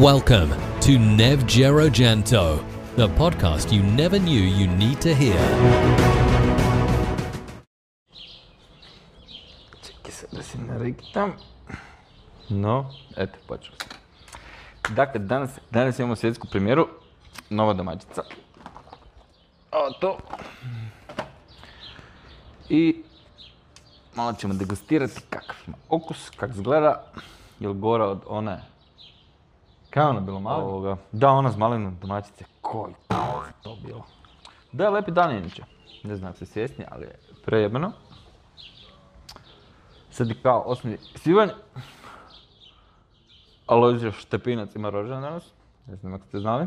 [0.00, 0.48] Welcome
[0.80, 2.64] to Nev Gento,
[2.96, 5.38] the podcast you never knew you need to hear.
[10.08, 11.32] Se da si nariktam.
[12.48, 13.88] No, eto, počeo sam.
[14.94, 16.88] Dakle, danas, danas imamo svjetsku premijeru,
[17.50, 18.22] nova domaćica.
[19.72, 20.18] O, to.
[22.68, 23.02] I
[24.14, 25.56] malo ćemo degustirati kakav
[25.88, 27.04] okus, kak izgleda.
[27.58, 28.70] Jel gora od one...
[29.90, 30.64] Kaj je ono bilo malo?
[30.64, 30.96] Ovoga.
[31.12, 32.44] Da, ona s malinom domaćice.
[32.60, 32.94] Koji
[33.62, 34.04] to bilo?
[34.72, 35.62] Da je lepi dan inače.
[36.04, 37.92] Ne znam ste svjesni, ali je prejebeno.
[40.10, 41.48] Sad je kao osmi svibanj.
[43.66, 45.52] Alojzio Štepinac ima rođendan danas.
[45.86, 46.66] Ne znam ako ste znali.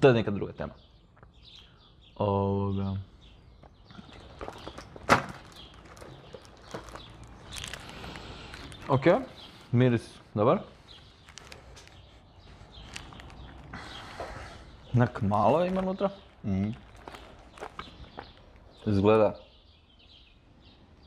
[0.00, 0.72] To je neka druga tema.
[2.16, 2.96] Ovoga.
[8.88, 9.04] Ok,
[9.72, 10.60] Мирис, добър?
[14.94, 16.10] На Кмала е има нутра?
[16.46, 16.74] Mm.
[18.86, 19.34] Изгледа.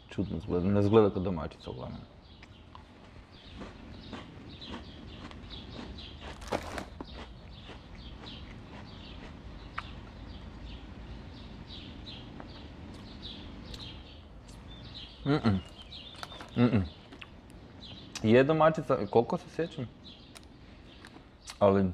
[0.10, 0.68] Чудно изгледа.
[0.68, 1.98] Не изгледа като домачица, главно.
[15.26, 15.60] Mm-mm.
[16.58, 16.99] Mm-mm.
[18.24, 19.88] Je domaćica, koliko se sjećam?
[21.60, 21.86] Ali...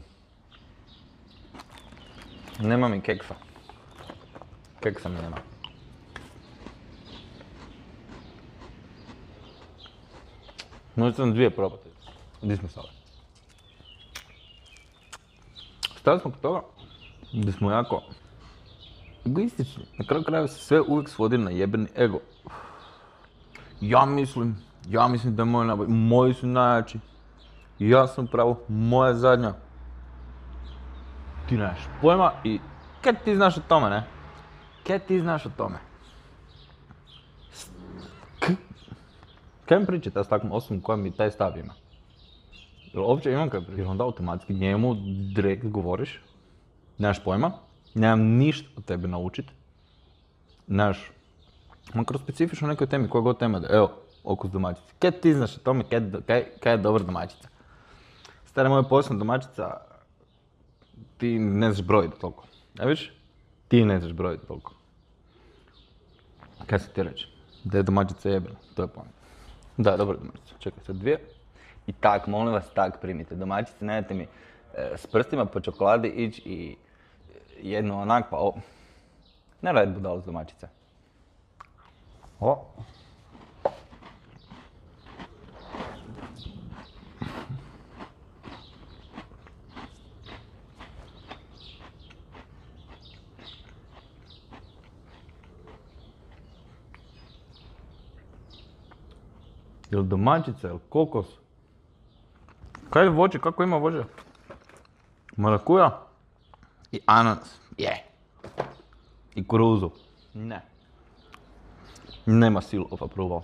[2.59, 3.35] Nema mi keksa.
[4.79, 5.37] Keksa mi nema.
[10.95, 11.89] Možete sam dvije probati.
[12.41, 12.87] Gdje smo stali?
[15.99, 16.61] Stali smo kod toga
[17.33, 18.03] gdje smo jako
[19.25, 19.83] egoistični.
[19.97, 22.19] Na kraju krajeva se sve uvijek svodi na jebeni ego.
[23.81, 24.57] Ja mislim,
[24.89, 26.99] ja mislim da je moj naboj, moji su najjači.
[27.79, 29.53] Ja sam pravo, moja zadnja.
[31.49, 32.59] Ti nemaš pojma i
[33.01, 34.03] kaj ti znaš o tome, ne?
[34.87, 35.77] Kaj ti znaš o tome?
[39.65, 41.73] Kaj mi pričate s takvom osobom koja mi taj stav ima?
[42.93, 43.61] Jel uopće imam kaj?
[43.75, 44.95] Jer onda automatski njemu
[45.35, 46.21] direkt govoriš,
[46.97, 47.51] nemaš pojma,
[47.93, 49.45] nemam ništa od tebe naučit,
[50.67, 51.11] nemaš,
[51.93, 53.91] makar specifično nekoj temi, koja god tema da, evo,
[54.25, 54.93] okus domaćice.
[54.99, 57.47] Kaj ti znaš o tome, kaj, kaj, kaj je dobra domaćica?
[58.45, 59.77] Stara moja posljedna domaćica,
[61.17, 62.43] ti ne znaš brojiti toliko.
[62.79, 63.13] Ne vidiš?
[63.67, 64.73] Ti ne znaš brojiti toliko.
[66.65, 67.27] Kaj se ti reći?
[67.63, 69.11] Da je domaćica jebena, to je poanta.
[69.77, 70.55] Da, dobro domaćica.
[70.59, 71.19] Čekaj, sad dvije.
[71.87, 73.35] I tak, molim vas, tak primite.
[73.35, 76.75] Domaćice, nemojte mi e, s prstima po čokoladi ići i
[77.61, 78.53] jedno onak, pa o...
[79.61, 80.67] Ne radi budalo s domaćice.
[82.39, 82.65] O.
[99.95, 101.25] Jel domaćica, jel kokos?
[102.89, 104.03] Kaj je voće, kako ima voće?
[105.37, 106.01] Marakuja
[106.91, 108.03] i ananas, je.
[109.35, 109.89] I kuruzu,
[110.33, 110.61] ne.
[112.25, 113.41] Nema seal of approval.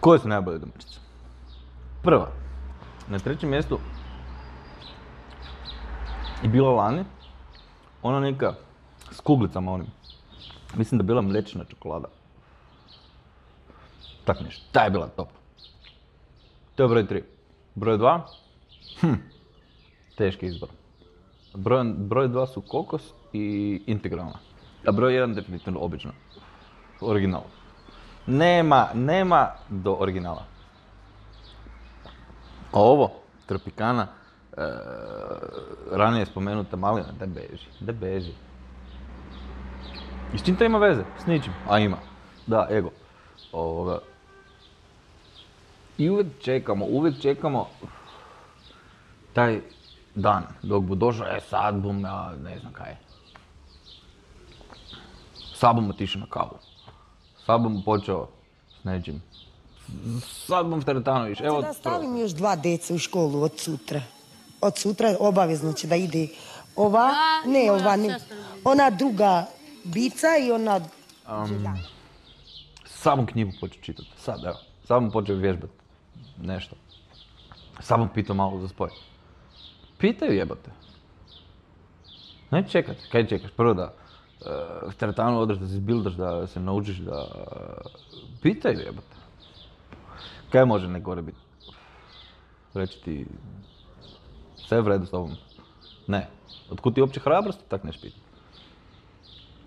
[0.00, 1.00] Koje su najbolje domaćice?
[2.02, 2.28] Prva,
[3.08, 3.78] na trećem mjestu
[6.42, 7.04] je bila lani,
[8.02, 8.54] ona neka
[9.10, 9.86] s kuglicama onim.
[10.76, 12.08] Mislim da bila mliječna čokolada.
[14.24, 14.64] Tak nešto.
[14.72, 15.28] Ta je bila top.
[16.74, 17.22] To je broj 3.
[17.74, 18.20] Broj 2?
[19.00, 19.14] Hm.
[20.16, 20.68] Teški izbor.
[21.54, 24.38] Broj, broj 2 su kokos i integralna.
[24.86, 26.12] A broj 1 definitivno obično.
[27.00, 27.42] Original.
[28.26, 30.44] Nema, nema do originala.
[32.72, 33.10] A ovo,
[33.46, 34.06] Tropikana,
[34.56, 34.62] e,
[35.90, 38.32] ranije spomenuta malina, da beži, da beži.
[40.34, 41.04] I s čim to ima veze?
[41.18, 41.52] S ničim.
[41.68, 41.96] A ima.
[42.46, 42.90] Da, ego.
[43.52, 43.98] Ovoga.
[46.02, 47.68] I uvijek čekamo, uvijek čekamo
[49.32, 49.60] taj
[50.14, 52.96] dan dok bu došao, e sad bum, ja ne znam kaj.
[55.54, 56.58] Sad bum otišao na kavu.
[57.46, 58.28] Sad bum počeo
[58.80, 59.22] s nečim.
[60.46, 64.00] Sad bum teretano iš, evo da stavim još dva dece u školu od sutra.
[64.60, 66.28] Od sutra obavezno će da ide
[66.76, 67.10] ova,
[67.46, 68.18] ne ova, ne,
[68.64, 69.46] ona druga
[69.84, 70.80] bica i ona...
[72.86, 74.58] Sad bum knjigu počeo čitati, sad evo.
[74.88, 75.81] Sad bum počeo vježbati
[76.42, 76.76] нещо.
[77.80, 78.88] Само пита малко за спой.
[79.98, 80.70] Питай, ебате.
[82.52, 83.08] Не чекате.
[83.10, 83.52] Кай чекаш?
[83.56, 83.92] Първо да
[84.46, 84.50] е,
[84.90, 87.28] в териториална удръж, да се билдаш, да се научиш да...
[87.36, 87.88] Е,
[88.42, 89.16] Питай, ебате.
[90.50, 91.36] Кай може не горе бит?
[92.76, 93.26] Рече ти...
[94.56, 95.36] Все е вредно особено.
[96.08, 96.28] Не.
[96.70, 98.20] Откуда ти опче храброст, так не ще питам.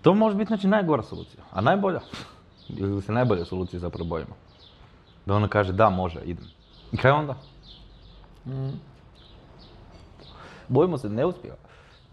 [0.02, 2.00] То може би значи най-гора солуция, а най-боля.
[2.76, 4.34] Или се най-боля солуция за пробоима.
[5.26, 6.48] Да она каже, да, може, идем.
[6.92, 7.36] I kaj onda?
[10.68, 11.56] Bojimo se neuspjeha.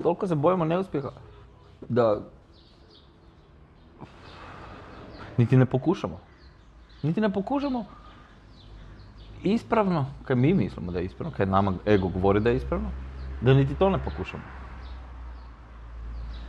[0.04, 1.10] Toliko se bojimo neuspjeha
[1.90, 2.22] da
[5.38, 6.20] niti ne pokušamo.
[7.02, 7.86] Niti ne pokušamo
[9.44, 12.90] ispravno, kaj mi mislimo da je ispravno, kaj nama ego govori da je ispravno,
[13.42, 14.44] da niti to ne pokušamo.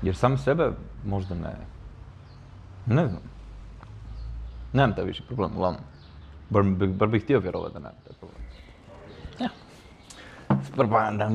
[0.02, 0.72] Jer sami sebe
[1.06, 1.56] možda ne...
[2.86, 3.22] Ne znam.
[4.72, 5.82] Nemam taj više problem, uglavnom.
[6.50, 8.41] Bar, bi- bih htio vjerovati da nemam taj problem.
[9.41, 9.49] Ja.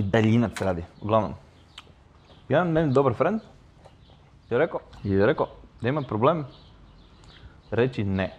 [0.04, 0.84] Daljinac radi.
[1.02, 1.34] Uglavnom.
[2.50, 3.42] Jedan meni dobar friend
[4.50, 5.48] je rekao, je rekao
[5.82, 6.46] da ima problem
[7.72, 8.36] reći ne.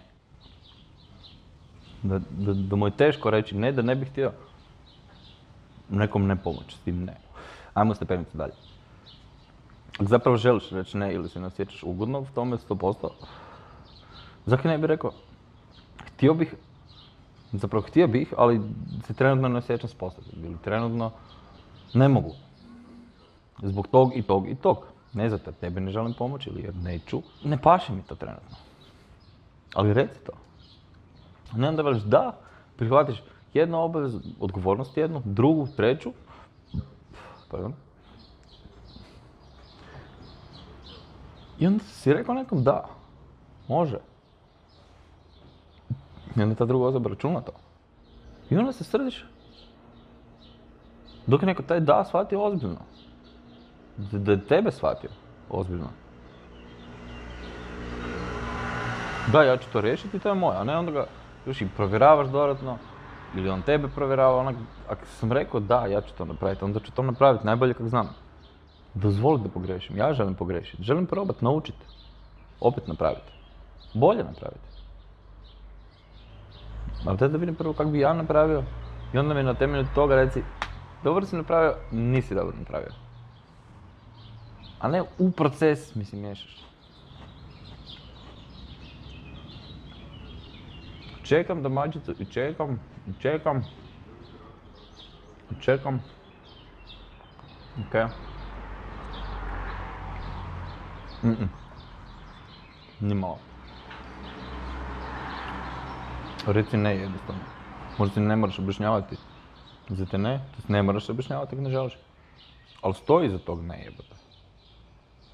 [2.03, 4.31] Da, da, da mu je teško reći ne, da ne bi htio
[5.89, 7.15] nekom ne pomoći s tim ne.
[7.73, 8.53] Ajmo stepenicu dalje.
[9.95, 13.09] Ako zapravo želiš reći ne ili se ne osjećaš ugodno u tome 100%,
[14.45, 15.11] zakaj ne bi rekao,
[16.21, 16.55] htio bih,
[17.51, 18.61] zapravo htio bih, ali
[19.07, 21.11] se trenutno ne osjećam sposobnim ili trenutno
[21.93, 22.31] ne mogu.
[23.61, 24.77] Zbog tog i tog i tog.
[25.13, 28.57] Ne zato tebi ne želim pomoći ili jer neću, ne paše mi to trenutno.
[29.75, 30.31] Ali reci to.
[31.55, 32.37] Ne onda veliš da,
[32.75, 33.23] prihvatiš
[33.53, 36.13] jednu obavezu, odgovornost jednu, drugu, treću,
[37.51, 37.73] pardon.
[41.59, 42.85] I onda si rekao nekom da,
[43.67, 44.10] može.
[46.35, 47.51] I onda ta druga osoba računa to.
[48.49, 49.25] I onda se srdiš.
[51.27, 52.79] Dok je neko taj da shvatio ozbiljno.
[53.97, 55.09] Da, je tebe shvatio
[55.49, 55.87] ozbiljno.
[59.31, 61.05] Da, ja ću to riješiti, to je moje, a ne onda ga
[61.45, 62.77] još i provjeravaš dodatno,
[63.35, 64.55] ili on tebe provjerava, onak,
[64.89, 68.15] ako sam rekao da, ja ću to napraviti, onda ću to napraviti najbolje kako znam.
[68.93, 71.85] Dozvoli da pogrešim, ja želim pogrešiti, želim probati, naučiti,
[72.59, 73.31] opet napraviti,
[73.93, 74.70] bolje napraviti.
[77.03, 78.65] Ali te da vidim prvo kako bi ja napravio
[79.11, 80.45] i onda mi na temelju toga reci,
[81.01, 82.93] dobro si napravio, nisi dobro napravio.
[84.79, 86.67] A ne u proces mi se miješaš.
[91.21, 93.65] Čekam domaćicu i čekam, i čekam,
[95.49, 96.03] i čekam.
[97.75, 97.95] Ok.
[101.23, 101.49] Mm-mm.
[102.99, 103.50] Ni malo.
[106.47, 107.41] Reci ne jednostavno.
[107.97, 109.15] Možda ti ne moraš objašnjavati.
[109.89, 111.97] Za te ne, to ne moraš objašnjavati ako ne želiš.
[112.81, 114.15] Ali stoji iza tog ne jebote.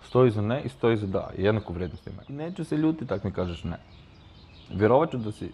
[0.03, 1.29] Stoji za ne i stoji za da.
[1.37, 2.21] Jednaku vrijednost ima.
[2.27, 3.77] Neću se ljuti tak mi kažeš ne.
[4.69, 5.51] Vjerovat ću da si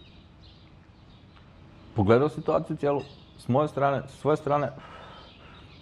[1.96, 3.02] pogledao situaciju cijelu,
[3.38, 4.72] s moje strane, s svoje strane,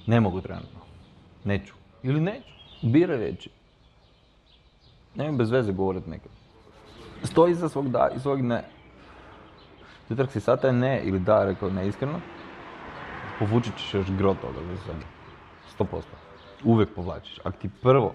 [0.05, 0.79] ne mogu trenutno.
[1.43, 1.73] Neću.
[2.03, 2.51] Ili neću.
[2.81, 3.49] Biraj riječi.
[5.15, 6.31] Nemoj bez veze govorit nekad.
[7.23, 8.63] Stoji iza svog da i svog ne.
[10.11, 12.19] Sutra si sad taj ne ili da rekao neiskreno,
[13.39, 15.05] povučit ćeš još gro toga za sebe.
[15.79, 16.01] 100%.
[16.63, 17.39] Uvijek povlačiš.
[17.43, 18.13] Ako ti prvo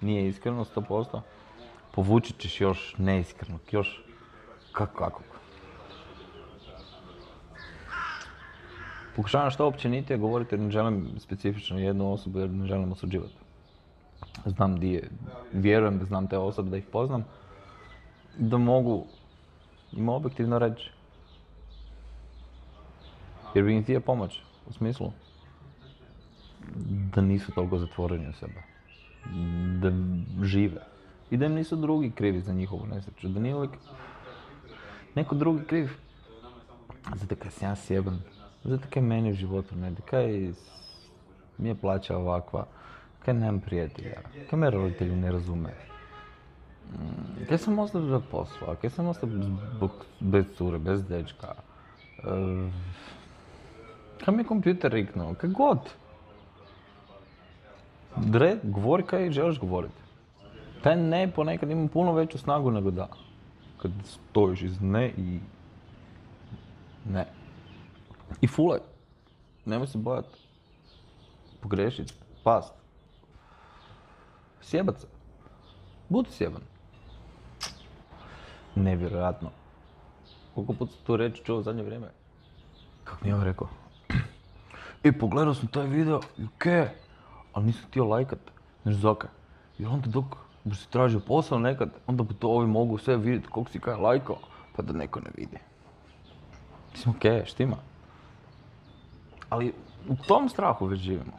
[0.00, 1.20] nije iskreno 100%,
[1.94, 4.02] povučit ćeš još neiskrenog, još
[4.72, 5.22] kako kako.
[9.16, 13.36] Pokušavam što općenitije govoriti jer ne želim specifično jednu osobu jer ne želim osuđivati.
[14.46, 15.10] Znam di je,
[15.52, 17.24] vjerujem da znam te osobe, da ih poznam,
[18.36, 19.06] da mogu
[19.92, 20.93] im objektivno reći.
[23.54, 25.12] Jer bi im htio pomoć, u smislu
[27.14, 28.62] da nisu toliko zatvoreni u sebe.
[29.80, 29.90] Da
[30.44, 30.80] žive.
[31.30, 33.28] I da im nisu drugi krivi za njihovu nesreću.
[33.28, 33.72] Da nije uvijek
[35.14, 35.90] neko drugi kriv.
[37.14, 38.20] Zato kaj sam ja sjeban.
[38.64, 39.92] Zato kaj meni u životu ne.
[40.10, 40.52] Kaj
[41.58, 42.66] mi je plaća ovakva.
[43.24, 44.20] Kaj nemam prijatelja.
[44.50, 45.74] Kaj me roditelji ne razume.
[46.92, 48.76] Mm, Kaj sam ostao bez posla.
[48.76, 49.28] Kaj sam ostao
[50.20, 51.54] bez cure, bez dečka.
[52.18, 52.70] E,
[54.24, 55.78] Kaj mi je kompjuter riknuo, kaj god.
[58.16, 59.94] Dre, govori kaj želiš govoriti.
[60.82, 63.08] Taj ne ponekad ima puno veću snagu nego da.
[63.82, 65.40] Kad stojiš iz ne i...
[67.04, 67.26] Ne.
[68.40, 68.78] I fulaj.
[69.64, 70.26] Nemoj se bojat.
[71.60, 72.14] Pogrešit,
[72.44, 72.74] past.
[74.62, 75.06] Sjebat se.
[76.08, 76.62] Budi sjeban.
[78.74, 79.50] Nevjerojatno.
[80.54, 82.06] Koliko put sam tu reći čuo u zadnje vrijeme?
[83.04, 83.83] Kako mi je on rekao?
[85.04, 86.88] I pogledao sam taj video i ke,
[87.52, 88.38] ali nisam htio lajkat,
[88.82, 89.30] znaš zakaj?
[89.78, 90.24] Jer onda dok
[90.64, 93.94] bi si tražio posao nekad, onda bi to ovi mogu sve vidjeti koliko si kaj
[93.94, 94.36] lajkao,
[94.76, 95.58] pa da neko ne vidi.
[96.92, 97.76] Mislim, okej, štima.
[99.48, 99.72] Ali
[100.08, 101.32] u tom strahu već živimo.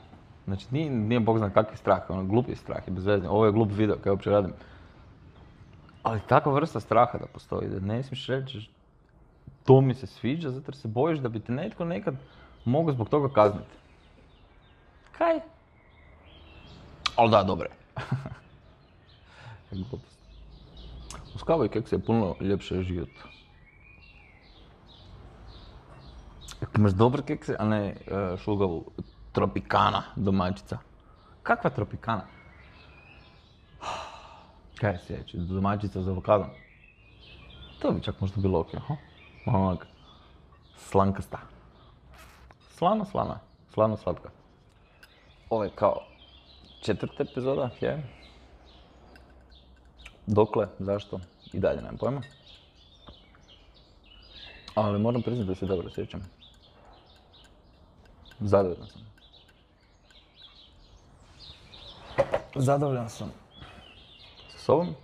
[0.46, 3.28] Znači, nije, nije bog zna kakvi strah, ono, glupi strah je bez veze.
[3.28, 4.54] Ovo je glup video kaj uopće radim.
[6.04, 8.70] Ali takva vrsta straha da postoji, da ne smiješ reći
[9.66, 12.16] to mi se sviđa, zato se bojiš da bi te netko nekad
[12.66, 13.76] mogao zbog toga kazniti.
[15.18, 15.40] Kaj?
[17.16, 17.76] Ali da, dobro je.
[21.36, 23.10] Uz kavu i kekse je puno ljepše život.
[26.62, 27.96] Ako imaš dobre kekse, a ne e,
[28.38, 28.86] šugavu
[29.32, 30.78] tropikana domaćica.
[31.44, 32.26] Kakva tropikana?
[34.80, 35.38] Kaj je sljedeće?
[35.38, 36.48] Domaćica za avokadom?
[37.80, 38.96] To bi čak možda bilo ok, ha?
[39.46, 39.88] Onak,
[40.78, 41.55] slankasta.
[42.78, 43.40] Slana, slana.
[43.74, 44.30] Slano, slatka.
[45.50, 46.02] Ovo je kao
[46.82, 48.04] četvrta epizoda, je?
[50.28, 51.20] Dokle, zašto?
[51.54, 52.22] I dalje nemam pojma.
[54.76, 56.22] Ali moram priznati da se dobro sjećam.
[58.40, 59.02] Zadovoljan sam.
[62.56, 63.32] Zadovoljan sam.
[64.50, 64.96] Sa sobom.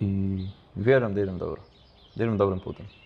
[0.00, 1.62] I vjerujem da idem dobro.
[2.14, 2.99] Da idem dobrim putem.